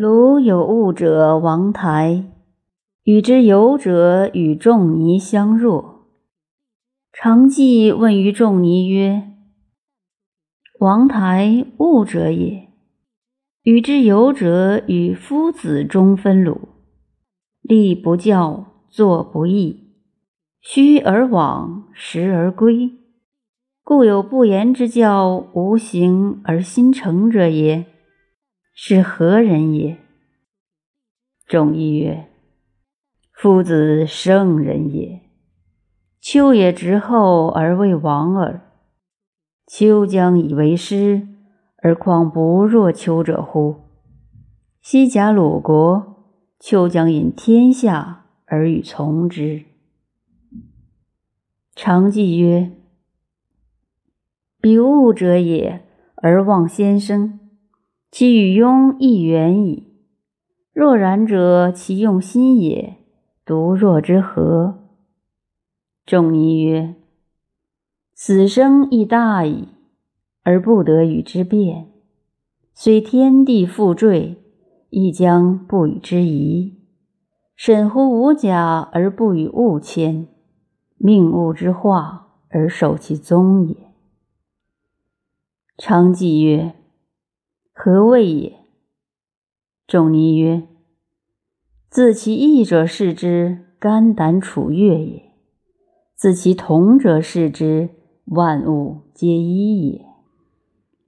[0.00, 2.22] 鲁有物者，王台
[3.02, 6.06] 与之游者，与仲尼相若。
[7.12, 9.24] 常记问于仲尼曰
[10.78, 12.68] ：“王台物者也，
[13.64, 16.68] 与之游者，与夫子中分鲁。
[17.60, 19.94] 立不教，坐不义，
[20.60, 22.92] 虚而往，实而归。
[23.82, 27.84] 故有不言之教，无形而心诚者也。”
[28.80, 29.98] 是何人也？
[31.46, 32.28] 仲尼曰
[33.34, 35.20] ：“夫子圣人也。
[36.20, 38.70] 丘也直后而为王耳。
[39.66, 41.26] 丘将以为师，
[41.82, 43.80] 而况不若丘者乎？
[44.80, 49.64] 西甲鲁国，丘将引天下而与从之。”
[51.74, 52.70] 常记曰
[54.62, 55.84] ：“彼物者也，
[56.22, 57.40] 而忘先生。”
[58.10, 59.84] 其与庸亦远矣。
[60.72, 62.96] 若然者，其用心也。
[63.44, 64.78] 独若之何？
[66.06, 66.94] 仲尼曰
[68.14, 69.68] ：“死生亦大矣，
[70.42, 71.88] 而不得与之辩。
[72.72, 74.36] 虽天地复坠，
[74.90, 76.78] 亦将不与之疑。
[77.56, 80.28] 审乎无假而不与物迁，
[80.96, 83.76] 命物之化而守其宗也。”
[85.76, 86.77] 常记曰。
[87.90, 88.58] 何谓也？
[89.86, 90.68] 仲尼曰
[91.88, 95.32] ：“自其异者视之，肝胆楚越也；
[96.14, 97.88] 自其同者视之，
[98.26, 100.04] 万物皆一也。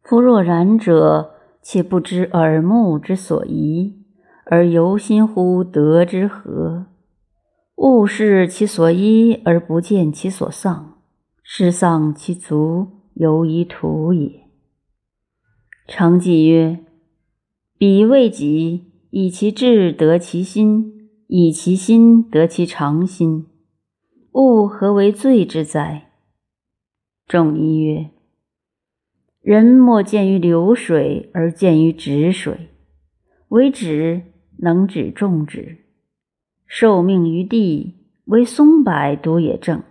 [0.00, 4.06] 夫若然者，且不知耳目之所宜，
[4.46, 6.86] 而由心乎德之和；
[7.76, 10.94] 物视其所依而不见其所丧，
[11.42, 14.40] 是丧其足，犹以土也。”
[15.88, 16.78] 常记曰
[17.76, 23.46] ：“彼未己，以其志得其心，以其心得其常心。
[24.32, 26.12] 物何为罪之哉？”
[27.26, 28.10] 仲尼曰
[29.42, 32.68] ：“人莫见于流水，而见于止水。
[33.48, 34.22] 为止，
[34.58, 35.78] 能止众止；
[36.64, 39.82] 受命于地，为松柏独也正，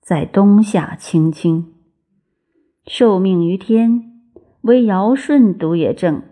[0.00, 1.72] 在冬夏青青；
[2.84, 4.12] 受命于天。”
[4.66, 6.22] 为尧舜独也正，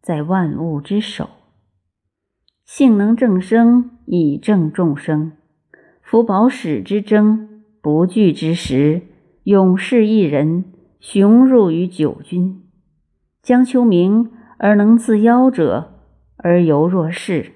[0.00, 1.28] 在万物之首。
[2.64, 5.32] 性能正生，以正众生。
[6.00, 9.02] 福宝始之争，不惧之时，
[9.42, 10.66] 勇士一人，
[11.00, 12.62] 雄入于九军。
[13.42, 15.94] 将丘明而能自邀者，
[16.36, 17.50] 而犹若是。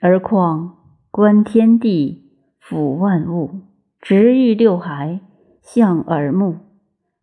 [0.00, 0.78] 而况
[1.12, 3.60] 观天地，俯万物，
[4.00, 5.20] 直欲六海，
[5.62, 6.56] 向耳目，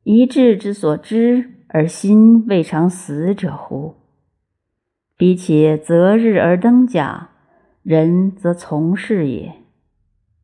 [0.03, 1.55] 一智之所知。
[1.69, 3.95] 而心未尝死者乎？
[5.17, 7.29] 彼且择日而登假，
[7.83, 9.53] 人则从事也。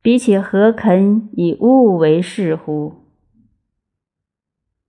[0.01, 3.02] 彼且何肯以物为事乎？